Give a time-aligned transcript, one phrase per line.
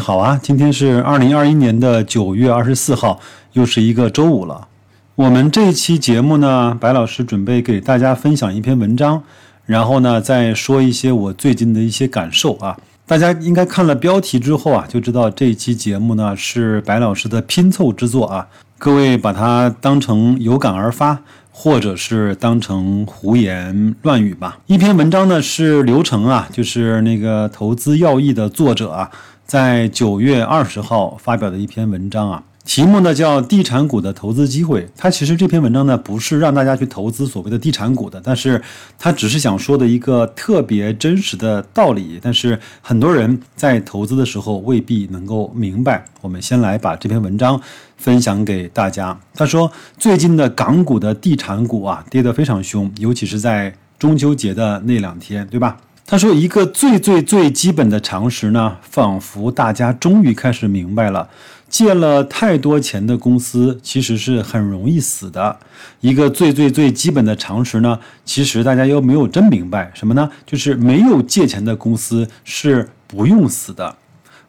[0.00, 3.20] 好啊，今天是二零二一年的九月二十四号，
[3.52, 4.66] 又是一个周五了。
[5.14, 9.22] 我们这一期节目呢，白老师准备给大家分享一篇文章，
[9.66, 12.76] 然后呢再说一些我最近的一些感受啊。
[13.06, 18.48] 大家应该看了标题之后啊，就知道这一期节目呢是白老师的拼凑之作啊。
[18.78, 21.18] 各位把它当成有感而发。
[21.52, 24.56] 或者是当成胡言乱语吧。
[24.66, 29.10] 一篇文章呢是刘成啊，就是那个投资要义的作者啊，
[29.50, 32.40] 在九月二十号发表的一篇文章啊。
[32.64, 34.88] 题目呢叫地产股的投资机会。
[34.96, 38.62] 他其实这篇文章呢不是让大家去投资所谓的地产股的，但是
[38.96, 42.20] 他只是想说的一个特别真实的道理。
[42.22, 46.04] 但是很多人在投资的时候未必能够明白。
[46.20, 47.60] 我们先来把这篇文章
[47.96, 49.18] 分享给大家。
[49.34, 55.76] 他说，最近的港股的地产股啊跌得非常凶，尤其是在中秋节的那两天，对吧？
[56.06, 61.28] 他说，一个最最最基本的常识呢，仿佛大家终于开始明白了。
[61.68, 65.56] 借了太多钱的公司其实是很容易死的。
[66.00, 70.28] 一个最最最基本的常识呢，其实大家又没有真明白什么呢？
[70.44, 73.96] 就是没有借钱的公司是不用死的。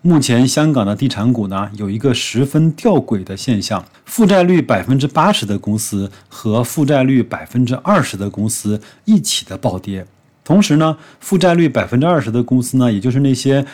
[0.02, 10.08] 目前香港的地产股呢，有一个十分吊诡的现象：负债率百分之八十的公司和负债率百分之二十的公司一起的暴跌。
[10.44, 13.66] 同时呢，负债率百分之二十的公司呢，也就是那些。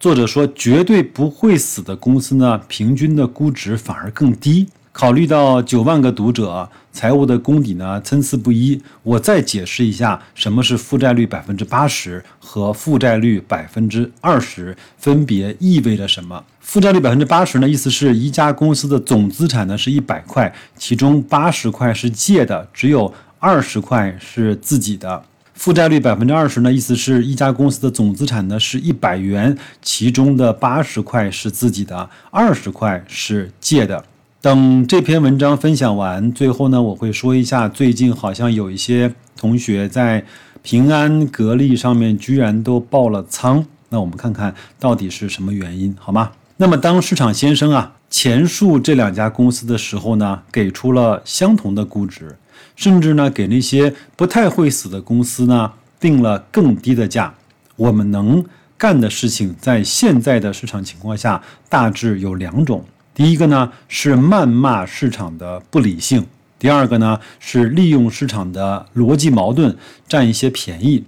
[0.00, 4.66] 作者说，绝对不会死的公司呢，平均的估值反而更低。
[4.90, 16.44] 考虑到九万个读者财务的功底呢参差不一，我再解释一下什么是负债率百分之八十和负债率百分之二十分别意味着什么。
[16.58, 25.22] 负债率百分之八十呢，意思是一家公司的总资产呢是一百块，其中八十块是借的，只有二十块是自己的。
[25.54, 34.04] 负债率百分之二十呢，意思是一家公司的总资产呢是一百元，其中的八十块是自己的，二十块是借的。
[34.40, 40.24] 等这篇文章分享完，最后呢，我会说一下最近好像有一些同学在
[40.62, 46.32] 平安格力上面居然都爆了仓，那我们看看到底是什么原因，好吗？
[46.56, 52.36] 那么当市场先生啊前述这两家公司的时候呢，给出了相同的估值。
[52.76, 57.34] 甚至呢，给那些不太会死的公司呢定了更低的价。
[57.76, 58.44] 我们能
[58.76, 62.84] 干的事情，在现在的市场情况下，大致有两种：
[63.14, 66.22] 第一个呢是谩骂市场的不理性；
[66.58, 69.76] 第二个呢是利用市场的逻辑矛盾
[70.08, 71.04] 占一些便宜。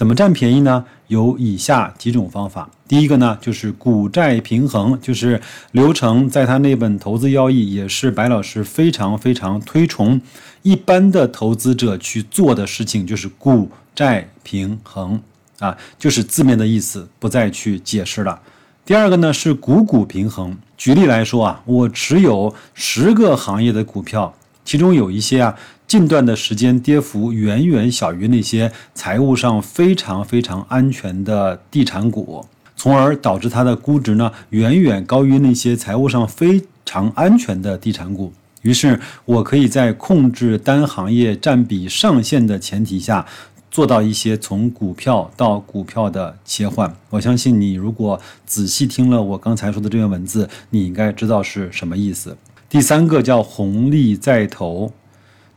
[0.00, 0.82] 怎么占便宜呢？
[1.08, 2.70] 有以下几种方法。
[2.88, 5.38] 第一个呢，就是股债平衡，就是
[5.72, 10.18] 刘成在他那本投资要义，也是白老师非常非常推崇
[10.62, 15.20] 一般的投资者去做的事情，就是股债平衡
[15.58, 18.40] 啊，就是字面的意思，不再去解释了。
[18.86, 20.56] 第二个呢是股股平衡。
[20.78, 24.34] 举例来说啊，我持有十个行业的股票，
[24.70, 25.56] 其中有一些啊。
[25.88, 38.32] 近段的时间跌幅远远小于那些财务上非常非常安全的地产股，从而导致它的估值呢远远高于那些财务上非常安全的地产股。
[38.62, 43.26] 于是，我可以在控制单行业占比上限的前提下，
[43.72, 46.94] 做到一些从股票到股票的切换。
[47.08, 52.36] 我相信你如果仔细听了我刚才说的这段文字，你应该知道是什么意思。
[52.70, 54.92] 第三个叫红利在投。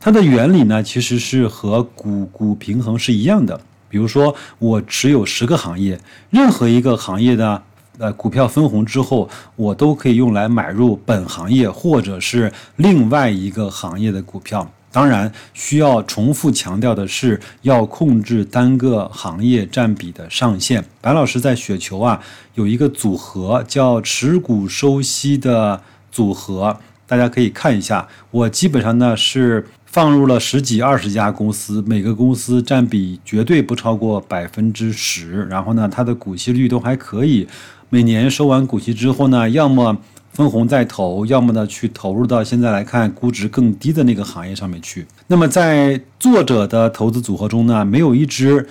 [0.00, 3.58] 它的原理呢，其实是和股股平衡是一样的。
[3.88, 7.62] 比如说，我持有十个行业，任何一个行业的
[7.98, 14.68] 呃股票分红之后，我都可以用来买入本行业或者是另外一个行业的股票。
[14.90, 20.84] 当然，需要重复强调的是，要控制单个行业占比的上限。
[21.00, 22.20] 白老师在雪球啊
[22.54, 25.80] 有一个组合叫持股收息的
[26.10, 28.06] 组合，大家可以看一下。
[28.30, 29.66] 我基本上呢是。
[29.86, 35.44] 放入了十几二十家公司，每个公司占比绝对不超过百分之十。
[35.44, 37.46] 然后呢，它的股息率都还可以。
[37.90, 39.96] 每年收完股息之后呢，要么
[40.32, 45.06] 分红再投，要么呢去投入到现在来看估值更低的那个行业上面去。
[45.28, 48.66] 那么在作者的投资组合中呢，没有一只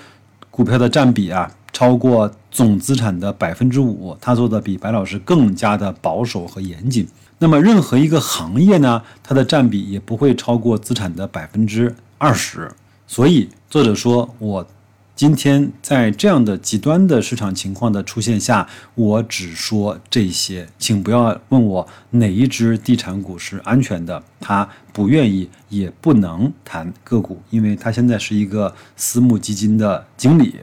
[0.52, 4.14] 股票的占比啊超过总资产的百分之五。
[4.20, 7.08] 他做的比白老师更加的保守和严谨。
[7.40, 12.72] 那么任何一个行业呢，它的占比也不会超过资产的百分之二十。
[13.06, 14.68] 所以作者说，我
[15.16, 24.24] 今天在这样的极端的市场情况的出现下，我只说这些，请不要问我哪一只地产股是安全的。
[24.40, 30.56] 他不愿意也不能谈个股，因为他现在是一个私募基金的经理。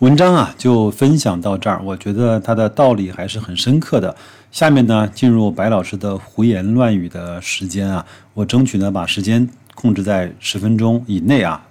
[0.00, 1.78] 文章啊，就分享到这儿。
[1.84, 4.16] 我觉得它的道理还是很深刻的。
[4.50, 11.62] 下面呢，进入白老师的胡言乱语的时间啊，我争取呢把时间控制在十分钟以内啊，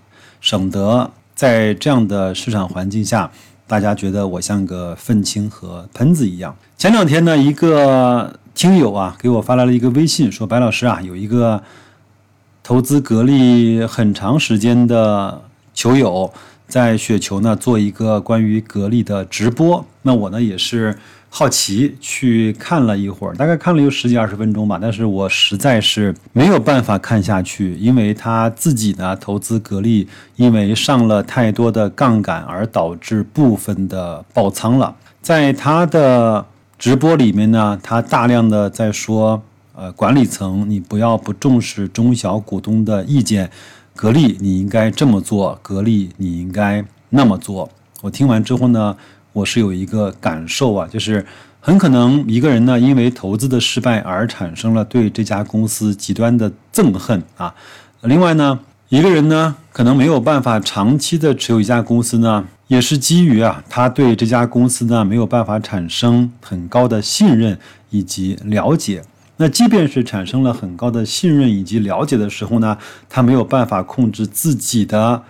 [0.42, 3.32] 省得在这样的市场环境下，
[3.66, 6.56] 大家觉得我像个愤青和喷子一样。
[6.78, 11.64] 前两天呢，一个听友啊给我发来了一个微信，说白老师啊，有一个
[12.62, 15.42] 投资格力很长时间的
[15.74, 16.32] 球友。
[16.70, 20.96] 在雪球呢做一个关于格力的直播，那我呢也是
[21.28, 34.96] 好奇去看了一会儿，大概看了有十几二十分钟吧，但是我实在是没有办法看下去，因为他自己呢投资格力，因为上了太多的杠杆而导致部分的爆仓了。
[35.22, 36.46] 在他的
[36.78, 39.42] 直播里面呢，他大量的在说，
[39.76, 43.50] 呃，管理层你不要不重视中小股东的意见。
[44.00, 47.70] 格力，你应该这么做；格力，你应该那么做。
[48.02, 48.96] 我听完之后呢，
[49.34, 51.26] 我是有一个感受啊，就是
[51.60, 57.54] 很可能一个人呢，因为投资的失败而产生了对这家公司极端的憎恨啊。
[58.04, 58.58] 另外呢，
[58.88, 67.60] 一个人呢，可能没有办法长期的持有一家公司呢，也是基于啊，他对这家公司呢没有办法产生很高的信任
[67.90, 69.04] 以及了解。
[69.42, 72.78] 那即便是产生了很高的信任以及了解的时候呢，
[73.08, 75.24] 他没有办法控制自己的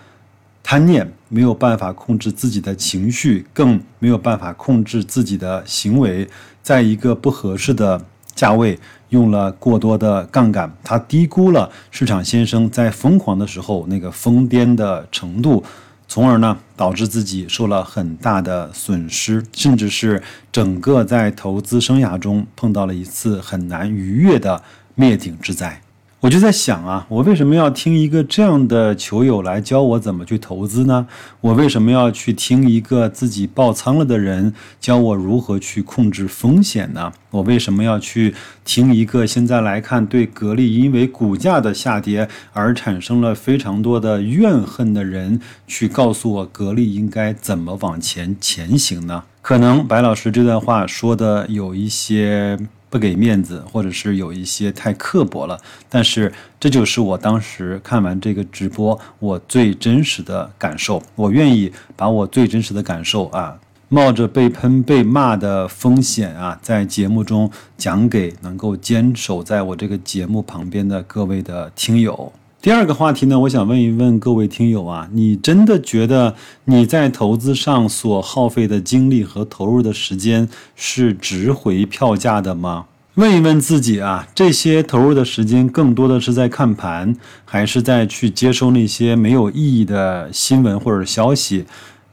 [0.63, 6.27] 贪念，没有办法控制自己的情绪，更没有办法控制自己的行为，
[6.63, 8.03] 在一个不合适的
[8.33, 8.79] 价位
[9.09, 15.63] 用了过多的杠杆，他低估了市场先生在疯狂的时候那个疯癫的程度。
[16.11, 24.63] 从而呢，导致自己受了很大的损失，甚至是整个在投资生涯中碰到了一次很难逾越的
[24.95, 25.79] 灭顶之灾。
[26.21, 31.07] 我就在想啊，我为什么要听一个这样的球友来教我怎么去投资呢？
[31.39, 37.13] 我为什么要去听一个自己爆仓了的人教我如何去控制风险呢？
[37.31, 38.35] 我为什么要去
[38.65, 49.23] 听一个现在来看对格力因为股价的下跌而产生了非常多的怨恨的人去告诉我格力应该怎么往前前行呢？
[49.41, 52.59] 可能白老师这段话说的有一些。
[52.89, 61.01] 不给面子，或者是有一些太刻薄了，但是这就是我当时看完这个直播我最真实的感受。
[61.15, 63.59] 我愿意把我最真实的感受啊，
[63.89, 72.33] 冒着被喷被骂的风险啊，在节目中讲给能够坚守在我这个节目旁边的各位的听友。
[72.61, 76.35] 第二个话题呢，我想问一问各位听友啊，你真的觉得
[76.65, 82.87] 你在投资上所耗费的精力和投入的时间是值回票价的吗？
[83.15, 87.15] 问一问自己啊，这些投入的时间更多的是在看盘，
[87.45, 91.63] 还是在去接收那些没有意义的新闻或者消息，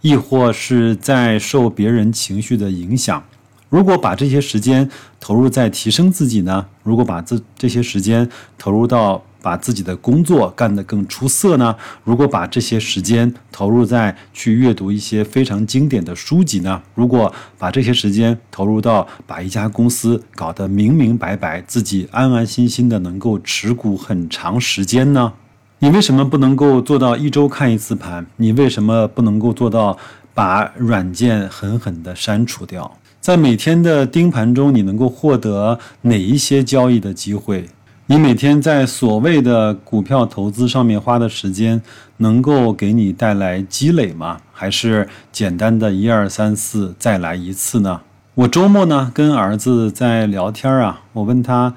[0.00, 3.24] 亦或是在受别人情绪的影响？
[3.68, 4.88] 如果把这些时间
[5.18, 6.66] 投入在提升自己呢？
[6.84, 11.76] 如果把这这些时间投入到把自己的工作干得更出色呢？
[12.02, 16.82] 如果把这些时间投入在去阅读一些非常经典的书籍呢？
[16.96, 25.32] 如果把这些时间投入到把一家公司搞得明明白白，自己安安心心的能够持股很长时间呢？
[25.78, 28.26] 你为什么不能够做到一周看一次盘？
[28.38, 29.96] 你为什么不能够做到
[30.34, 32.98] 把软件狠狠地删除掉？
[33.20, 37.68] 在每天的盯盘中，你能够获得哪一些交易的机会？
[38.08, 41.82] 你每天在所谓的股票投资上面花的时间，
[42.18, 44.38] 能够给你带来积累吗？
[44.52, 48.02] 还是简单的一二三四再来一次呢？
[48.36, 51.74] 我周末呢跟儿子在聊天啊，我问他，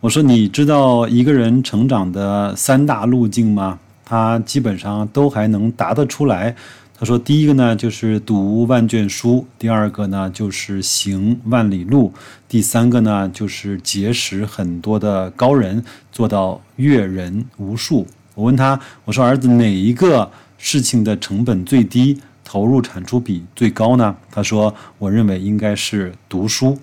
[0.00, 3.78] 我说你知道一个人成长的三大路径吗？
[4.04, 6.54] 他基本上都还能答得出来。
[7.02, 12.12] 他说：“第一个呢，就是读万卷书；第二个呢，就是行万里路；
[12.48, 15.82] 第三个呢，就是结识很多的高人，
[16.12, 18.06] 做到阅人无数。”
[18.36, 26.78] 我问他：“我说儿子，哪一个事情的成本最低，投入产出比最高呢？”他说：“我认为应该是读书。”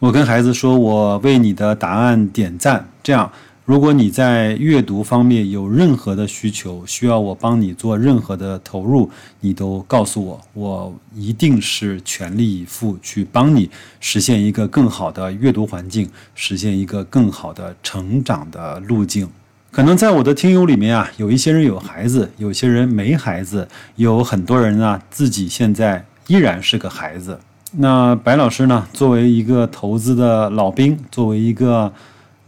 [0.00, 3.30] 我跟孩子说：“我为你的答案点赞。”这样。
[3.68, 9.10] 如果你在阅读方面有任何的需求，需要我帮你做任何的投入，
[9.40, 13.68] 你都告诉我，我一定是全力以赴去帮你
[14.00, 19.28] 实现一个更好的阅读环境，实现一个更好的成长的路径。
[19.70, 27.38] 可能在我的听友里面啊，有一些人有孩子，有些人没孩子，有很多人呢自己现在依然是个孩子。
[27.72, 31.92] 那白老师呢，作为一个投资的老兵，作为一个。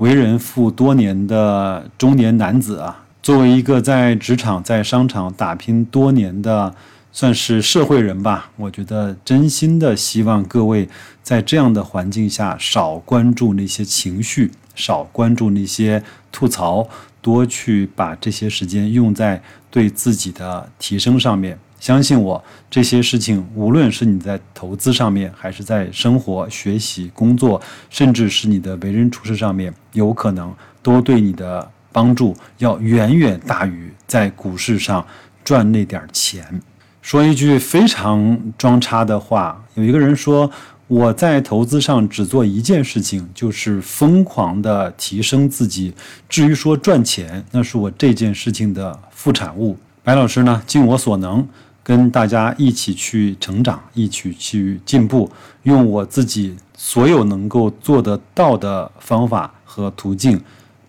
[0.01, 6.75] 为人父多年的中年男子啊，作为一个在职场、在商场打拼多年的
[7.13, 8.51] 算是社会人吧。
[8.57, 10.89] 我觉得真心的希望各位
[11.23, 16.03] 在这样的环境下少关注那些情绪，少关注那些
[16.33, 16.89] 吐槽，
[17.21, 21.59] 多去把这些时间用在对自己的提升上面。
[21.81, 35.05] 相信我，这些事情无论是你在投资上面，还是在生活、学习、工作，甚至是你的为人处事上面，有可能都对你的帮助要远远大于在股市上
[35.43, 36.61] 赚那点钱。
[37.01, 40.51] 说一句非常装叉的话，有一个人说
[40.87, 45.95] 我在投资上只做一件事情，就是疯狂的提升自己。
[46.29, 49.79] 至于说赚钱，那是我这件事情的副产物。
[50.03, 51.49] 白老师呢，尽我所能。
[51.91, 55.29] 跟大家一起去成长，一起去进步，
[55.65, 60.41] 用我自己所有能够做得到的方法和途径，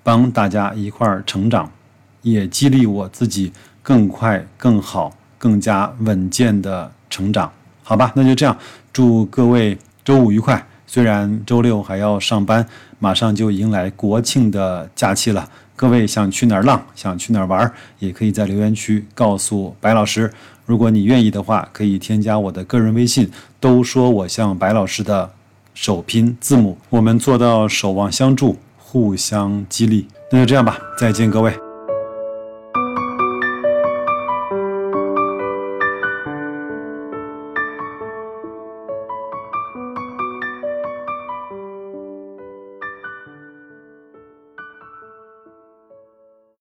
[0.04, 1.68] 帮大家一块儿成长，
[2.22, 7.52] 也激励我自己更快、更好、更加稳健的成长。
[7.82, 8.56] 好吧，那就这样，
[8.94, 10.64] 祝各位周五愉快。
[10.86, 12.64] 虽然周六还要上班，
[13.00, 15.50] 马上就迎来国庆的假期了。
[15.76, 20.32] 各位想去哪儿浪，想去哪儿玩，也可以在留言区告诉白老师。
[20.72, 23.30] 如果你愿意的话，可以添加我的个人微信。
[23.60, 25.30] 都说我像白老师的
[25.74, 30.08] 首拼字母，我们做到守望相助，互相激励。
[30.32, 31.71] 那就这样吧，再见，各位。